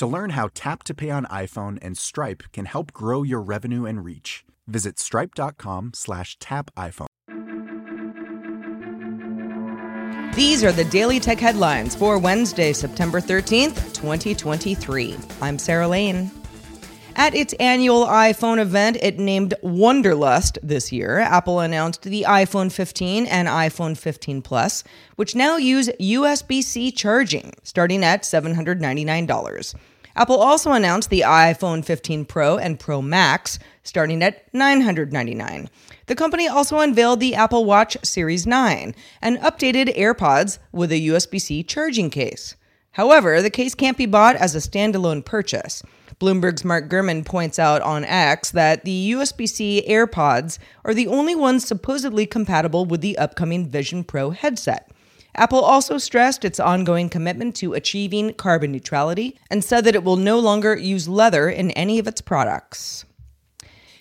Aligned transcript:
To 0.00 0.06
learn 0.06 0.30
how 0.30 0.48
Tap 0.54 0.82
to 0.84 0.94
Pay 0.94 1.10
on 1.10 1.26
iPhone 1.26 1.78
and 1.82 1.94
Stripe 1.94 2.44
can 2.54 2.64
help 2.64 2.90
grow 2.90 3.22
your 3.22 3.42
revenue 3.42 3.84
and 3.84 4.02
reach, 4.02 4.46
visit 4.66 4.98
stripe.com 4.98 5.92
slash 5.94 6.38
tap 6.38 6.70
iPhone. 6.74 7.06
These 10.34 10.64
are 10.64 10.72
the 10.72 10.86
Daily 10.86 11.20
Tech 11.20 11.38
headlines 11.38 11.94
for 11.94 12.18
Wednesday, 12.18 12.72
September 12.72 13.20
13th, 13.20 13.92
2023. 13.92 15.18
I'm 15.42 15.58
Sarah 15.58 15.86
Lane. 15.88 16.30
At 17.16 17.34
its 17.34 17.52
annual 17.60 18.06
iPhone 18.06 18.58
event, 18.58 18.96
it 19.02 19.18
named 19.18 19.52
Wonderlust 19.62 20.56
this 20.62 20.90
year. 20.90 21.18
Apple 21.18 21.60
announced 21.60 22.04
the 22.04 22.24
iPhone 22.26 22.72
15 22.72 23.26
and 23.26 23.48
iPhone 23.48 23.98
15 23.98 24.40
Plus, 24.40 24.82
which 25.16 25.34
now 25.34 25.58
use 25.58 25.90
USB 26.00 26.62
C 26.62 26.90
charging, 26.90 27.52
starting 27.64 28.02
at 28.02 28.22
$799. 28.22 29.74
Apple 30.16 30.40
also 30.40 30.72
announced 30.72 31.10
the 31.10 31.22
iPhone 31.26 31.84
15 31.84 32.24
Pro 32.24 32.58
and 32.58 32.78
Pro 32.78 33.00
Max, 33.00 33.58
starting 33.82 34.22
at 34.22 34.52
999. 34.52 35.68
The 36.06 36.14
company 36.14 36.48
also 36.48 36.80
unveiled 36.80 37.20
the 37.20 37.34
Apple 37.34 37.64
Watch 37.64 37.96
Series 38.02 38.46
9 38.46 38.94
and 39.22 39.38
updated 39.38 39.96
AirPods 39.96 40.58
with 40.72 40.90
a 40.92 41.06
USB 41.08 41.40
C 41.40 41.62
charging 41.62 42.10
case. 42.10 42.56
However, 42.92 43.40
the 43.40 43.50
case 43.50 43.74
can't 43.74 43.96
be 43.96 44.06
bought 44.06 44.36
as 44.36 44.54
a 44.54 44.58
standalone 44.58 45.24
purchase. 45.24 45.82
Bloomberg's 46.20 46.64
Mark 46.64 46.88
Gurman 46.88 47.24
points 47.24 47.58
out 47.58 47.80
on 47.80 48.04
X 48.04 48.50
that 48.50 48.84
the 48.84 49.12
USB 49.12 49.48
C 49.48 49.84
AirPods 49.88 50.58
are 50.84 50.92
the 50.92 51.06
only 51.06 51.34
ones 51.34 51.66
supposedly 51.66 52.26
compatible 52.26 52.84
with 52.84 53.00
the 53.00 53.16
upcoming 53.16 53.68
Vision 53.68 54.04
Pro 54.04 54.30
headset. 54.30 54.90
Apple 55.34 55.60
also 55.60 55.98
stressed 55.98 56.44
its 56.44 56.60
ongoing 56.60 57.08
commitment 57.08 57.54
to 57.56 57.74
achieving 57.74 58.34
carbon 58.34 58.72
neutrality 58.72 59.38
and 59.50 59.64
said 59.64 59.84
that 59.84 59.94
it 59.94 60.04
will 60.04 60.16
no 60.16 60.38
longer 60.38 60.76
use 60.76 61.08
leather 61.08 61.48
in 61.48 61.70
any 61.72 61.98
of 61.98 62.06
its 62.06 62.20
products. 62.20 63.04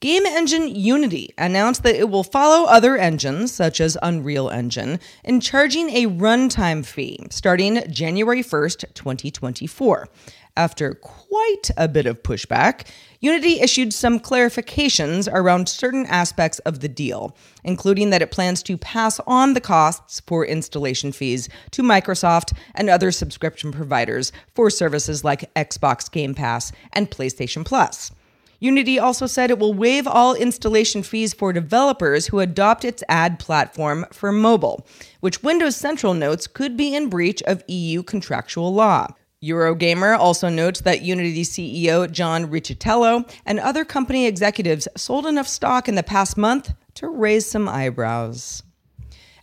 Game 0.00 0.24
engine 0.24 0.74
Unity 0.74 1.34
announced 1.36 1.82
that 1.82 1.94
it 1.94 2.08
will 2.08 2.24
follow 2.24 2.66
other 2.66 2.96
engines, 2.96 3.52
such 3.52 3.82
as 3.82 3.98
Unreal 4.02 4.48
Engine, 4.48 4.98
in 5.24 5.42
charging 5.42 5.90
a 5.90 6.06
runtime 6.06 6.86
fee 6.86 7.18
starting 7.28 7.82
January 7.90 8.42
1st, 8.42 8.94
2024. 8.94 10.08
After 10.56 10.94
quite 10.94 11.70
a 11.76 11.86
bit 11.86 12.06
of 12.06 12.22
pushback, 12.22 12.86
Unity 13.20 13.60
issued 13.60 13.92
some 13.92 14.18
clarifications 14.18 15.28
around 15.30 15.68
certain 15.68 16.06
aspects 16.06 16.60
of 16.60 16.80
the 16.80 16.88
deal, 16.88 17.36
including 17.62 18.08
that 18.08 18.22
it 18.22 18.30
plans 18.30 18.62
to 18.62 18.78
pass 18.78 19.20
on 19.26 19.52
the 19.52 19.60
costs 19.60 20.20
for 20.26 20.46
installation 20.46 21.12
fees 21.12 21.50
to 21.72 21.82
Microsoft 21.82 22.56
and 22.74 22.88
other 22.88 23.10
subscription 23.10 23.70
providers 23.70 24.32
for 24.54 24.70
services 24.70 25.24
like 25.24 25.52
Xbox 25.52 26.10
Game 26.10 26.34
Pass 26.34 26.72
and 26.94 27.10
PlayStation 27.10 27.66
Plus. 27.66 28.12
Unity 28.60 28.98
also 28.98 29.26
said 29.26 29.50
it 29.50 29.58
will 29.58 29.72
waive 29.72 30.06
all 30.06 30.34
installation 30.34 31.02
fees 31.02 31.32
for 31.32 31.50
developers 31.50 32.26
who 32.26 32.40
adopt 32.40 32.84
its 32.84 33.02
ad 33.08 33.38
platform 33.38 34.04
for 34.12 34.30
mobile, 34.30 34.86
which 35.20 35.42
Windows 35.42 35.74
Central 35.74 36.12
notes 36.12 36.46
could 36.46 36.76
be 36.76 36.94
in 36.94 37.08
breach 37.08 37.42
of 37.44 37.64
EU 37.68 38.02
contractual 38.02 38.72
law. 38.72 39.08
Eurogamer 39.42 40.18
also 40.18 40.50
notes 40.50 40.82
that 40.82 41.00
Unity 41.00 41.42
CEO 41.42 42.10
John 42.10 42.48
Riccitiello 42.50 43.26
and 43.46 43.58
other 43.58 43.86
company 43.86 44.26
executives 44.26 44.86
sold 44.94 45.26
enough 45.26 45.48
stock 45.48 45.88
in 45.88 45.94
the 45.94 46.02
past 46.02 46.36
month 46.36 46.74
to 46.94 47.08
raise 47.08 47.46
some 47.46 47.66
eyebrows. 47.66 48.62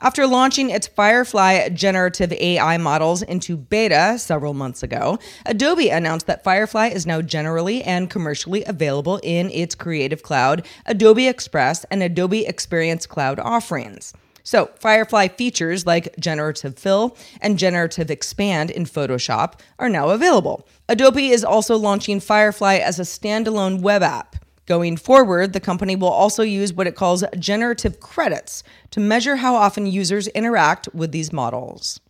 After 0.00 0.26
launching 0.26 0.68
its 0.68 0.86
Firefly 0.86 1.70
generative 1.70 2.30
AI 2.32 2.76
models 2.76 3.22
into 3.22 3.56
beta 3.56 4.18
several 4.18 4.52
months 4.52 4.82
ago, 4.82 5.18
Adobe 5.46 5.88
announced 5.88 6.26
that 6.26 6.44
Firefly 6.44 6.88
is 6.88 7.06
now 7.06 7.22
generally 7.22 7.82
and 7.82 8.10
commercially 8.10 8.62
available 8.64 9.18
in 9.22 9.50
its 9.50 9.74
Creative 9.74 10.22
Cloud, 10.22 10.66
Adobe 10.84 11.26
Express, 11.26 11.84
and 11.84 12.02
Adobe 12.02 12.46
Experience 12.46 13.06
Cloud 13.06 13.40
offerings. 13.40 14.12
So, 14.42 14.70
Firefly 14.78 15.28
features 15.28 15.86
like 15.86 16.14
Generative 16.20 16.78
Fill 16.78 17.16
and 17.40 17.58
Generative 17.58 18.10
Expand 18.10 18.70
in 18.70 18.84
Photoshop 18.84 19.54
are 19.78 19.88
now 19.88 20.10
available. 20.10 20.68
Adobe 20.88 21.30
is 21.30 21.42
also 21.42 21.76
launching 21.76 22.20
Firefly 22.20 22.76
as 22.76 23.00
a 23.00 23.02
standalone 23.02 23.80
web 23.80 24.02
app. 24.02 24.36
Going 24.66 24.96
forward, 24.96 25.52
the 25.52 25.60
company 25.60 25.94
will 25.94 26.08
also 26.08 26.42
use 26.42 26.72
what 26.72 26.88
it 26.88 26.96
calls 26.96 27.22
generative 27.38 28.00
credits 28.00 28.64
to 28.90 29.00
measure 29.00 29.36
how 29.36 29.54
often 29.54 29.86
users 29.86 30.26
interact 30.28 30.88
with 30.92 31.12
these 31.12 31.32
models. 31.32 32.00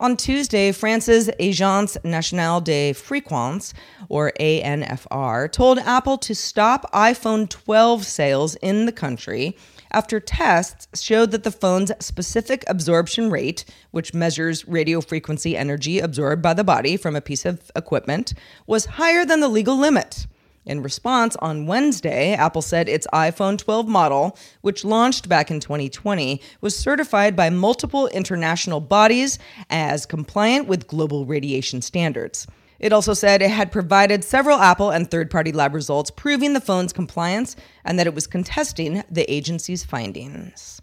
On 0.00 0.16
Tuesday, 0.16 0.70
France's 0.70 1.28
Agence 1.40 1.96
Nationale 2.04 2.60
de 2.60 2.92
Fréquence, 2.92 3.72
or 4.08 4.32
ANFR, 4.38 5.50
told 5.50 5.78
Apple 5.80 6.18
to 6.18 6.34
stop 6.36 6.92
iPhone 6.92 7.48
12 7.48 8.04
sales 8.04 8.54
in 8.56 8.86
the 8.86 8.92
country 8.92 9.56
after 9.90 10.20
tests 10.20 10.86
showed 11.02 11.30
that 11.32 11.42
the 11.42 11.50
phone's 11.50 11.90
specific 11.98 12.62
absorption 12.68 13.28
rate, 13.30 13.64
which 13.90 14.14
measures 14.14 14.68
radio 14.68 15.00
frequency 15.00 15.56
energy 15.56 15.98
absorbed 15.98 16.42
by 16.42 16.54
the 16.54 16.62
body 16.62 16.96
from 16.96 17.16
a 17.16 17.20
piece 17.20 17.44
of 17.44 17.70
equipment, 17.74 18.34
was 18.66 18.84
higher 18.84 19.24
than 19.24 19.40
the 19.40 19.48
legal 19.48 19.76
limit. 19.76 20.26
In 20.68 20.82
response, 20.82 21.34
on 21.36 21.66
Wednesday, 21.66 22.34
Apple 22.34 22.60
said 22.60 22.90
its 22.90 23.06
iPhone 23.10 23.56
12 23.56 23.88
model, 23.88 24.36
which 24.60 24.84
launched 24.84 25.26
back 25.26 25.50
in 25.50 25.60
2020, 25.60 26.42
was 26.60 26.76
certified 26.76 27.34
by 27.34 27.48
multiple 27.48 28.06
international 28.08 28.78
bodies 28.78 29.38
as 29.70 30.04
compliant 30.04 30.68
with 30.68 30.86
global 30.86 31.24
radiation 31.24 31.80
standards. 31.80 32.46
It 32.78 32.92
also 32.92 33.14
said 33.14 33.40
it 33.40 33.50
had 33.50 33.72
provided 33.72 34.22
several 34.22 34.58
Apple 34.58 34.90
and 34.90 35.10
third 35.10 35.30
party 35.30 35.52
lab 35.52 35.72
results 35.72 36.10
proving 36.10 36.52
the 36.52 36.60
phone's 36.60 36.92
compliance 36.92 37.56
and 37.82 37.98
that 37.98 38.06
it 38.06 38.14
was 38.14 38.26
contesting 38.26 39.02
the 39.10 39.28
agency's 39.32 39.84
findings. 39.84 40.82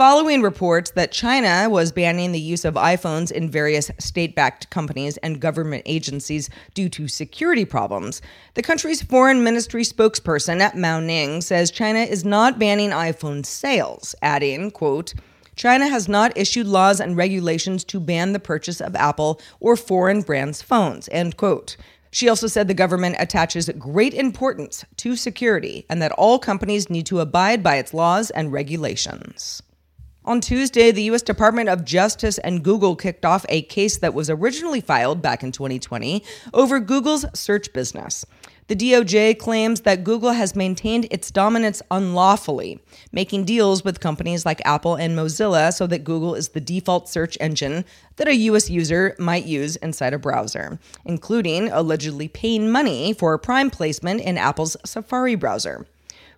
Following 0.00 0.40
reports 0.40 0.92
that 0.92 1.12
China 1.12 1.68
was 1.68 1.92
banning 1.92 2.32
the 2.32 2.40
use 2.40 2.64
of 2.64 2.72
iPhones 2.72 3.30
in 3.30 3.50
various 3.50 3.90
state 3.98 4.34
backed 4.34 4.70
companies 4.70 5.18
and 5.18 5.42
government 5.42 5.82
agencies 5.84 6.48
due 6.72 6.88
to 6.88 7.06
security 7.06 7.66
problems, 7.66 8.22
the 8.54 8.62
country's 8.62 9.02
foreign 9.02 9.44
ministry 9.44 9.82
spokesperson, 9.82 10.74
Mao 10.74 11.00
Ning, 11.00 11.42
says 11.42 11.70
China 11.70 11.98
is 11.98 12.24
not 12.24 12.58
banning 12.58 12.88
iPhone 12.92 13.44
sales, 13.44 14.14
adding, 14.22 14.70
quote, 14.70 15.12
China 15.54 15.86
has 15.86 16.08
not 16.08 16.34
issued 16.34 16.66
laws 16.66 16.98
and 16.98 17.14
regulations 17.14 17.84
to 17.84 18.00
ban 18.00 18.32
the 18.32 18.40
purchase 18.40 18.80
of 18.80 18.96
Apple 18.96 19.38
or 19.60 19.76
foreign 19.76 20.22
brands' 20.22 20.62
phones, 20.62 21.10
end 21.12 21.36
quote. 21.36 21.76
She 22.10 22.26
also 22.26 22.46
said 22.46 22.68
the 22.68 22.72
government 22.72 23.16
attaches 23.18 23.68
great 23.78 24.14
importance 24.14 24.82
to 24.96 25.14
security 25.14 25.84
and 25.90 26.00
that 26.00 26.12
all 26.12 26.38
companies 26.38 26.88
need 26.88 27.04
to 27.04 27.20
abide 27.20 27.62
by 27.62 27.76
its 27.76 27.92
laws 27.92 28.30
and 28.30 28.50
regulations. 28.50 29.62
On 30.22 30.38
Tuesday, 30.38 30.90
the 30.90 31.04
U.S. 31.04 31.22
Department 31.22 31.70
of 31.70 31.82
Justice 31.82 32.36
and 32.36 32.62
Google 32.62 32.94
kicked 32.94 33.24
off 33.24 33.46
a 33.48 33.62
case 33.62 33.96
that 33.98 34.12
was 34.12 34.28
originally 34.28 34.82
filed 34.82 35.22
back 35.22 35.42
in 35.42 35.50
2020 35.50 36.22
over 36.52 36.78
Google's 36.78 37.24
search 37.32 37.72
business. 37.72 38.26
The 38.66 38.76
DOJ 38.76 39.38
claims 39.38 39.80
that 39.80 40.04
Google 40.04 40.32
has 40.32 40.54
maintained 40.54 41.08
its 41.10 41.30
dominance 41.30 41.80
unlawfully, 41.90 42.80
making 43.12 43.46
deals 43.46 43.82
with 43.82 44.00
companies 44.00 44.44
like 44.44 44.60
Apple 44.66 44.94
and 44.94 45.16
Mozilla 45.16 45.72
so 45.72 45.86
that 45.86 46.04
Google 46.04 46.34
is 46.34 46.50
the 46.50 46.60
default 46.60 47.08
search 47.08 47.38
engine 47.40 47.86
that 48.16 48.28
a 48.28 48.34
US 48.34 48.68
user 48.68 49.16
might 49.18 49.46
use 49.46 49.76
inside 49.76 50.12
a 50.12 50.18
browser, 50.18 50.78
including 51.06 51.70
allegedly 51.70 52.28
paying 52.28 52.70
money 52.70 53.14
for 53.14 53.38
Prime 53.38 53.70
placement 53.70 54.20
in 54.20 54.36
Apple's 54.36 54.76
Safari 54.84 55.34
browser. 55.34 55.86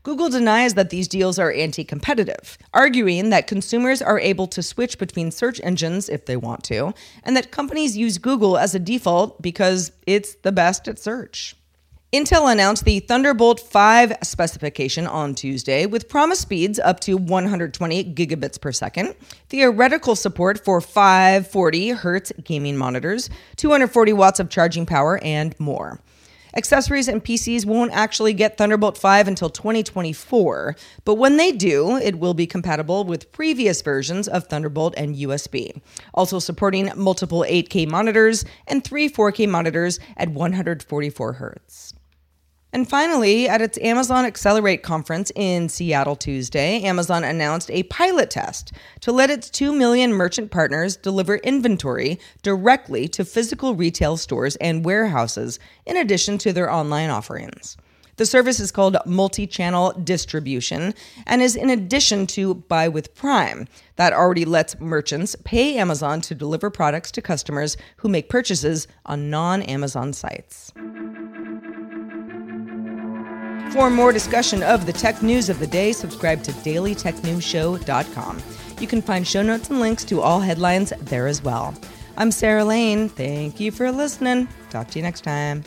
Google 0.05 0.29
denies 0.29 0.75
that 0.75 0.91
these 0.91 1.07
deals 1.07 1.39
are 1.39 1.53
anti 1.53 1.85
competitive, 1.85 2.59
arguing 2.75 3.31
that 3.31 3.47
consumers 3.47 4.03
are 4.03 4.19
able 4.19 4.49
to 4.49 4.61
switch 4.61 4.99
between 4.99 5.31
search 5.31 5.61
engines 5.63 6.09
if 6.09 6.27
they 6.27 6.37
want 6.37 6.65
to, 6.65 6.93
and 7.23 7.37
that 7.37 7.53
companies 7.53 7.97
use 7.97 8.19
Google 8.19 8.59
as 8.59 8.75
a 8.75 8.81
default 8.81 9.41
because 9.41 9.93
it's 10.05 10.35
the 10.43 10.51
best 10.51 10.89
at 10.89 10.99
search. 10.99 11.55
Intel 12.13 12.51
announced 12.51 12.85
the 12.85 12.99
Thunderbolt 12.99 13.61
5 13.61 14.19
specification 14.25 15.07
on 15.07 15.37
Tuesday 15.37 15.87
with 15.87 16.09
promised 16.09 16.43
speeds 16.43 16.81
up 16.81 16.99
to 17.01 17.17
120 17.17 18.13
gigabits 18.13 18.61
per 18.61 18.73
second, 18.73 19.15
theoretical 19.49 20.17
support 20.17 20.63
for 20.63 20.81
540 20.81 21.91
hertz 21.91 22.33
gaming 22.43 22.77
monitors, 22.77 23.31
240 23.57 24.13
watts 24.13 24.41
of 24.41 24.51
charging 24.51 24.85
power, 24.85 25.21
and 25.23 25.59
more. 25.61 26.01
Accessories 26.55 27.09
and 27.09 27.25
PCs 27.25 27.65
won't 27.65 27.93
actually 27.93 28.35
get 28.35 28.59
Thunderbolt 28.59 28.99
5 28.99 29.27
until 29.27 29.49
2024, 29.49 30.77
but 31.05 31.15
when 31.15 31.39
they 31.39 31.51
do, 31.51 31.97
it 31.97 32.19
will 32.19 32.35
be 32.35 32.47
compatible 32.47 33.05
with 33.05 33.33
previous 33.33 33.81
versions 33.81 34.29
of 34.29 34.49
Thunderbolt 34.49 34.93
and 34.99 35.17
USB, 35.17 35.81
also 36.13 36.39
supporting 36.39 36.91
multiple 36.95 37.45
8K 37.49 37.89
monitors 37.89 38.45
and 38.67 38.85
three 38.85 39.09
4K 39.09 39.49
monitors 39.49 39.99
at 40.19 40.29
144 40.29 41.33
hertz. 41.33 41.95
And 42.75 42.89
finally, 42.89 43.51
at 43.51 43.61
its 43.61 43.77
Amazon 43.83 44.25
Accelerate 44.25 44.83
conference 44.83 45.31
in 45.35 45.69
Seattle 45.69 46.17
Tuesday, 46.17 46.81
Amazon 46.81 47.23
announced 47.23 47.71
a 47.71 47.83
pilot 47.85 48.31
test 48.31 48.73
to 49.01 49.13
let 49.13 49.29
its 49.29 49.51
2 49.51 49.75
million 49.75 50.15
merchant 50.15 50.51
partners 50.51 50.97
deliver 50.97 51.37
inventory 51.37 52.19
directly 52.43 53.09
to 53.09 53.27
physical 53.27 53.75
retail 53.75 54.17
stores 54.17 54.57
and 54.57 54.87
warehouses, 54.87 55.59
in 55.85 55.99
addition 55.99 56.39
to 56.39 56.53
their 56.53 56.71
online 56.71 57.11
offerings. 57.11 57.77
The 58.17 58.25
service 58.25 58.59
is 58.59 58.73
called 58.73 58.97
multi 59.05 59.47
channel 59.47 59.93
distribution 59.93 60.95
and 61.27 61.43
is 61.43 61.57
in 61.57 61.69
addition 61.69 62.27
to 62.29 62.55
Buy 62.55 62.89
with 62.89 63.15
Prime, 63.15 63.67
that 63.97 64.15
already 64.15 64.47
lets 64.47 64.81
merchants 64.81 65.37
pay 65.45 65.77
Amazon 65.77 66.23
to 66.23 66.35
deliver 66.35 66.71
products 66.71 67.11
to 67.13 67.23
customers 67.23 67.77
who 67.97 68.09
make 68.09 68.31
purchases 68.31 68.89
on 69.05 69.29
non 69.29 69.61
Amazon 69.63 70.15
sites. 70.15 70.73
For 73.73 73.89
more 73.89 74.13
discussion 74.13 74.63
of 74.63 74.85
the 74.85 74.93
tech 74.93 75.23
news 75.23 75.49
of 75.49 75.59
the 75.59 75.67
day, 75.67 75.93
subscribe 75.93 76.43
to 76.43 76.53
dailytechnewsshow.com. 76.53 78.43
You 78.79 78.87
can 78.87 79.01
find 79.01 79.27
show 79.27 79.41
notes 79.41 79.71
and 79.71 79.81
links 79.81 80.05
to 80.05 80.21
all 80.21 80.41
headlines 80.41 80.93
there 81.01 81.27
as 81.27 81.43
well. 81.43 81.75
I'm 82.19 82.31
Sarah 82.33 82.67
Lane. 82.67 83.09
Thank 83.09 83.61
you 83.61 83.73
for 83.73 83.91
listening. 83.91 84.47
Talk 84.69 84.89
to 84.89 84.99
you 84.99 85.03
next 85.03 85.23
time. 85.23 85.65